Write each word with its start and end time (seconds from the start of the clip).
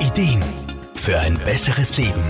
Ideen 0.00 0.44
für 0.94 1.18
ein 1.18 1.36
besseres 1.38 1.96
Leben. 1.96 2.24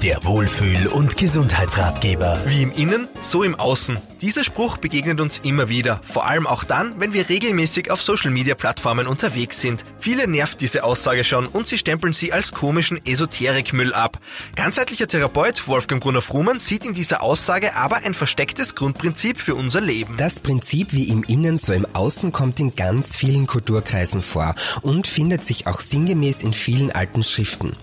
Der 0.00 0.24
Wohlfühl- 0.24 0.86
und 0.86 1.16
Gesundheitsratgeber. 1.16 2.38
Wie 2.46 2.62
im 2.62 2.72
Innen, 2.72 3.08
so 3.20 3.42
im 3.42 3.58
Außen. 3.58 3.98
Dieser 4.20 4.44
Spruch 4.44 4.76
begegnet 4.76 5.18
uns 5.18 5.38
immer 5.38 5.70
wieder, 5.70 6.02
vor 6.04 6.26
allem 6.26 6.46
auch 6.46 6.64
dann, 6.64 7.00
wenn 7.00 7.14
wir 7.14 7.30
regelmäßig 7.30 7.90
auf 7.90 8.02
Social-Media-Plattformen 8.02 9.06
unterwegs 9.06 9.62
sind. 9.62 9.82
Viele 9.98 10.28
nervt 10.28 10.60
diese 10.60 10.84
Aussage 10.84 11.24
schon 11.24 11.46
und 11.46 11.66
sie 11.66 11.78
stempeln 11.78 12.12
sie 12.12 12.30
als 12.30 12.52
komischen 12.52 13.00
Esoterikmüll 13.06 13.94
ab. 13.94 14.18
Ganzheitlicher 14.56 15.08
Therapeut 15.08 15.66
Wolfgang 15.68 16.02
Brunner-Frumann 16.02 16.60
sieht 16.60 16.84
in 16.84 16.92
dieser 16.92 17.22
Aussage 17.22 17.74
aber 17.76 17.96
ein 17.96 18.12
verstecktes 18.12 18.74
Grundprinzip 18.74 19.40
für 19.40 19.54
unser 19.54 19.80
Leben. 19.80 20.18
Das 20.18 20.38
Prinzip 20.38 20.92
wie 20.92 21.08
im 21.08 21.22
Innen, 21.24 21.56
so 21.56 21.72
im 21.72 21.86
Außen 21.94 22.30
kommt 22.30 22.60
in 22.60 22.74
ganz 22.74 23.16
vielen 23.16 23.46
Kulturkreisen 23.46 24.20
vor 24.20 24.54
und 24.82 25.06
findet 25.06 25.46
sich 25.46 25.66
auch 25.66 25.80
sinngemäß 25.80 26.42
in 26.42 26.52
vielen 26.52 26.92
alten 26.92 27.24
Schriften. 27.24 27.74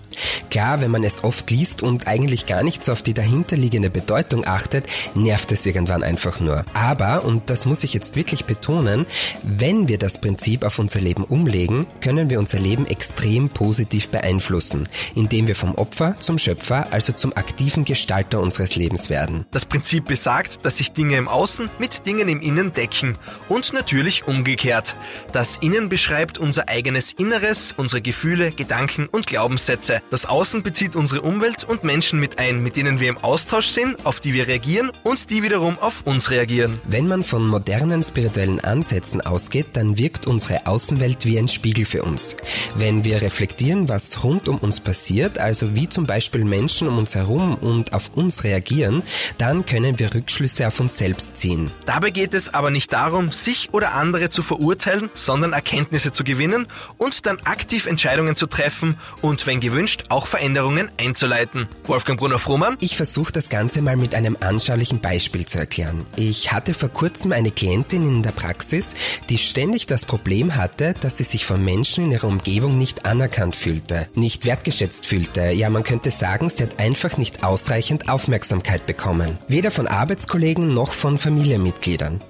Klar, 0.50 0.80
wenn 0.80 0.90
man 0.90 1.04
es 1.04 1.22
oft 1.24 1.50
liest 1.50 1.82
und 1.82 2.06
eigentlich 2.06 2.46
gar 2.46 2.62
nicht 2.62 2.82
so 2.82 2.92
auf 2.92 3.02
die 3.02 3.14
dahinterliegende 3.14 3.90
Bedeutung 3.90 4.46
achtet, 4.46 4.86
nervt 5.14 5.52
es 5.52 5.66
irgendwann 5.66 6.02
einfach 6.02 6.27
nur. 6.40 6.64
Aber, 6.74 7.24
und 7.24 7.50
das 7.50 7.66
muss 7.66 7.84
ich 7.84 7.94
jetzt 7.94 8.16
wirklich 8.16 8.44
betonen, 8.44 9.06
wenn 9.42 9.88
wir 9.88 9.98
das 9.98 10.20
Prinzip 10.20 10.64
auf 10.64 10.78
unser 10.78 11.00
Leben 11.00 11.24
umlegen, 11.24 11.86
können 12.00 12.30
wir 12.30 12.38
unser 12.38 12.58
Leben 12.58 12.86
extrem 12.86 13.48
positiv 13.48 14.08
beeinflussen, 14.08 14.88
indem 15.14 15.46
wir 15.46 15.56
vom 15.56 15.74
Opfer 15.74 16.16
zum 16.20 16.38
Schöpfer, 16.38 16.92
also 16.92 17.12
zum 17.12 17.36
aktiven 17.36 17.84
Gestalter 17.84 18.40
unseres 18.40 18.76
Lebens 18.76 19.10
werden. 19.10 19.46
Das 19.50 19.66
Prinzip 19.66 20.06
besagt, 20.06 20.64
dass 20.64 20.78
sich 20.78 20.92
Dinge 20.92 21.16
im 21.16 21.28
Außen 21.28 21.70
mit 21.78 22.06
Dingen 22.06 22.28
im 22.28 22.40
Innen 22.40 22.72
decken 22.72 23.16
und 23.48 23.72
natürlich 23.72 24.26
umgekehrt. 24.26 24.96
Das 25.32 25.58
Innen 25.58 25.88
beschreibt 25.88 26.38
unser 26.38 26.68
eigenes 26.68 27.12
Inneres, 27.12 27.72
unsere 27.76 28.02
Gefühle, 28.02 28.52
Gedanken 28.52 29.06
und 29.06 29.26
Glaubenssätze. 29.26 30.02
Das 30.10 30.26
Außen 30.26 30.62
bezieht 30.62 30.96
unsere 30.96 31.22
Umwelt 31.22 31.64
und 31.64 31.84
Menschen 31.84 32.20
mit 32.20 32.38
ein, 32.38 32.62
mit 32.62 32.76
denen 32.76 33.00
wir 33.00 33.08
im 33.08 33.18
Austausch 33.18 33.68
sind, 33.68 34.04
auf 34.04 34.20
die 34.20 34.34
wir 34.34 34.48
reagieren 34.48 34.90
und 35.02 35.30
die 35.30 35.42
wiederum 35.42 35.78
auf 35.78 36.02
uns 36.04 36.17
reagieren. 36.26 36.78
Wenn 36.88 37.06
man 37.06 37.22
von 37.22 37.46
modernen 37.46 38.02
spirituellen 38.02 38.60
Ansätzen 38.60 39.20
ausgeht, 39.20 39.68
dann 39.74 39.96
wirkt 39.96 40.26
unsere 40.26 40.66
Außenwelt 40.66 41.24
wie 41.24 41.38
ein 41.38 41.48
Spiegel 41.48 41.84
für 41.84 42.02
uns. 42.02 42.36
Wenn 42.76 43.04
wir 43.04 43.22
reflektieren, 43.22 43.88
was 43.88 44.24
rund 44.24 44.48
um 44.48 44.58
uns 44.58 44.80
passiert, 44.80 45.38
also 45.38 45.74
wie 45.74 45.88
zum 45.88 46.06
Beispiel 46.06 46.44
Menschen 46.44 46.88
um 46.88 46.98
uns 46.98 47.14
herum 47.14 47.54
und 47.54 47.92
auf 47.92 48.10
uns 48.14 48.44
reagieren, 48.44 49.02
dann 49.38 49.64
können 49.64 49.98
wir 49.98 50.14
Rückschlüsse 50.14 50.66
auf 50.66 50.80
uns 50.80 50.98
selbst 50.98 51.36
ziehen. 51.38 51.70
Dabei 51.86 52.10
geht 52.10 52.34
es 52.34 52.52
aber 52.52 52.70
nicht 52.70 52.92
darum, 52.92 53.32
sich 53.32 53.68
oder 53.72 53.94
andere 53.94 54.30
zu 54.30 54.42
verurteilen, 54.42 55.10
sondern 55.14 55.52
Erkenntnisse 55.52 56.12
zu 56.12 56.24
gewinnen 56.24 56.66
und 56.96 57.26
dann 57.26 57.38
aktiv 57.44 57.86
Entscheidungen 57.86 58.36
zu 58.36 58.46
treffen 58.46 58.96
und, 59.22 59.46
wenn 59.46 59.60
gewünscht, 59.60 60.04
auch 60.08 60.26
Veränderungen 60.26 60.90
einzuleiten. 60.98 61.68
Wolfgang 61.86 62.18
Brunner-Frohmann? 62.18 62.76
Ich 62.80 62.96
versuche 62.96 63.32
das 63.32 63.48
Ganze 63.48 63.82
mal 63.82 63.96
mit 63.96 64.14
einem 64.14 64.36
anschaulichen 64.40 65.00
Beispiel 65.00 65.46
zu 65.46 65.58
erklären. 65.58 66.06
Ich 66.16 66.52
hatte 66.52 66.74
vor 66.74 66.88
kurzem 66.88 67.32
eine 67.32 67.50
Klientin 67.50 68.06
in 68.06 68.22
der 68.22 68.32
Praxis, 68.32 68.94
die 69.28 69.38
ständig 69.38 69.86
das 69.86 70.04
Problem 70.04 70.56
hatte, 70.56 70.94
dass 71.00 71.18
sie 71.18 71.24
sich 71.24 71.46
von 71.46 71.64
Menschen 71.64 72.04
in 72.04 72.12
ihrer 72.12 72.26
Umgebung 72.26 72.76
nicht 72.78 73.06
anerkannt 73.06 73.56
fühlte, 73.56 74.08
nicht 74.14 74.44
wertgeschätzt 74.44 75.06
fühlte. 75.06 75.50
Ja, 75.50 75.70
man 75.70 75.84
könnte 75.84 76.10
sagen, 76.10 76.50
sie 76.50 76.64
hat 76.64 76.80
einfach 76.80 77.16
nicht 77.16 77.44
ausreichend 77.44 78.08
Aufmerksamkeit 78.08 78.86
bekommen. 78.86 79.38
Weder 79.48 79.70
von 79.70 79.86
Arbeitskollegen 79.86 80.74
noch 80.74 80.92
von 80.92 81.18
Familienmitgliedern. 81.18 82.20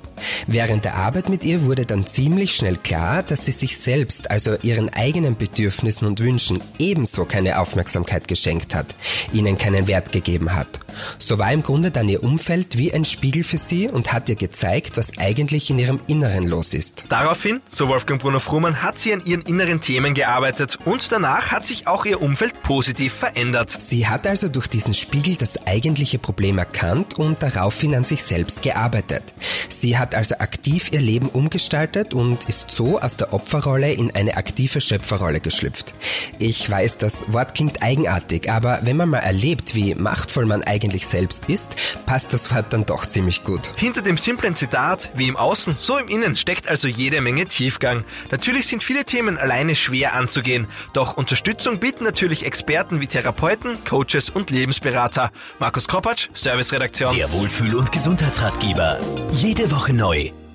Während 0.47 0.85
der 0.85 0.95
Arbeit 0.95 1.29
mit 1.29 1.45
ihr 1.45 1.65
wurde 1.65 1.87
dann 1.87 2.07
ziemlich 2.07 2.55
schnell 2.55 2.77
klar, 2.77 3.23
dass 3.23 3.47
sie 3.47 3.53
sich 3.53 3.79
selbst, 3.79 4.31
also 4.31 4.57
ihren 4.63 4.93
eigenen 4.93 5.37
Bedürfnissen 5.37 6.07
und 6.07 6.21
Wünschen, 6.21 6.61
ebenso 6.79 7.25
keine 7.25 7.59
Aufmerksamkeit 7.59 8.29
geschenkt 8.29 8.75
hat, 8.75 8.95
ihnen 9.33 9.59
keinen 9.59 9.87
Wert 9.87 10.13
gegeben 10.13 10.55
hat. 10.55 10.81
So 11.19 11.39
war 11.39 11.53
im 11.53 11.63
Grunde 11.63 11.91
dann 11.91 12.09
ihr 12.09 12.23
Umfeld 12.23 12.79
wie 12.79 12.93
ein 12.93 13.05
Spiegel 13.05 13.45
für 13.45 13.59
sie 13.59 13.89
und 13.89 14.13
hat 14.13 14.28
ihr 14.28 14.37
gezeigt, 14.37 14.97
was 14.97 15.19
eigentlich 15.19 15.71
in 15.71 15.78
ihrem 15.78 16.01
Inneren 16.07 16.47
los 16.47 16.75
ist. 16.75 17.05
Daraufhin, 17.09 17.61
so 17.71 17.89
Wolfgang 17.89 18.21
Brunner-Frumann, 18.21 18.83
hat 18.83 18.99
sie 18.99 19.12
an 19.12 19.23
ihren 19.25 19.43
inneren 19.43 19.81
Themen 19.81 20.15
gearbeitet 20.15 20.78
und 20.84 21.11
danach 21.12 21.53
hat 21.53 21.67
sich 21.67 21.87
auch 21.87 22.05
ihr 22.05 22.21
Umfeld 22.23 22.62
positiv 22.62 23.12
verändert. 23.12 23.71
Sie 23.71 24.07
hat 24.07 24.27
also 24.27 24.49
durch 24.49 24.69
diesen 24.69 24.95
Spiegel 24.95 25.37
das 25.37 25.67
eigentliche 25.67 26.19
Problem 26.19 26.59
erkannt 26.59 27.19
und 27.19 27.43
daraufhin 27.43 27.95
an 27.95 28.05
sich 28.05 28.23
selbst 28.23 28.62
gearbeitet. 28.62 29.23
Sie 29.69 29.99
hat 30.09 30.15
also 30.15 30.37
aktiv 30.39 30.91
ihr 30.91 31.01
Leben 31.01 31.29
umgestaltet 31.29 32.15
und 32.15 32.45
ist 32.49 32.71
so 32.71 32.99
aus 32.99 33.19
der 33.19 33.35
Opferrolle 33.35 33.93
in 33.93 34.15
eine 34.15 34.39
aktive 34.39 34.81
Schöpferrolle 34.81 35.41
geschlüpft. 35.41 35.93
Ich 36.39 36.69
weiß, 36.69 36.97
das 36.97 37.31
Wort 37.33 37.55
klingt 37.55 37.83
eigenartig, 37.83 38.51
aber 38.51 38.81
wenn 38.85 38.97
man 38.97 39.11
mal 39.11 39.19
erlebt, 39.19 39.75
wie 39.75 39.95
machtvoll 39.95 40.47
man 40.47 40.63
eigentlich 40.63 41.07
selbst 41.07 41.51
ist, 41.51 41.77
passt 42.07 42.33
das 42.33 42.55
Wort 42.55 42.73
dann 42.73 42.87
doch 42.87 43.05
ziemlich 43.05 43.45
gut. 43.45 43.71
Hinter 43.77 44.01
dem 44.01 44.17
simplen 44.17 44.57
Zitat, 44.57 45.11
wie 45.15 45.29
im 45.29 45.37
Außen, 45.37 45.77
so 45.79 45.99
im 45.99 46.09
Innen, 46.09 46.37
steckt 46.37 46.69
also 46.69 46.89
jede 46.89 47.21
Menge 47.21 47.45
Tiefgang. 47.45 48.05
Natürlich 48.31 48.67
sind 48.67 48.83
viele 48.83 49.05
Themen 49.05 49.37
alleine 49.37 49.77
schwer 49.77 50.15
anzugehen, 50.15 50.69
doch 50.95 51.19
Unterstützung 51.19 51.81
bieten 51.81 52.05
natürlich 52.05 52.47
Experten 52.47 53.03
wie 53.03 53.09
Therapeuten, 53.09 53.85
Coaches 53.85 54.31
und 54.31 54.49
Lebensberater. 54.49 55.33
Markus 55.59 55.87
Kropatsch, 55.87 56.29
Serviceredaktion. 56.33 57.15
Der 57.15 57.31
Wohlfühl- 57.33 57.75
und 57.75 57.93
Gesundheitsratgeber. 57.93 58.99
Jede 59.33 59.71
Woche 59.71 59.97
neu. 59.98 60.47